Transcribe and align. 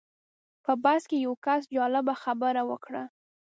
په 0.63 0.71
بس 0.83 1.01
کې 1.09 1.17
یو 1.25 1.33
کس 1.45 1.61
جالبه 1.75 2.13
خبره 2.23 2.61
وکړه. 2.69 3.03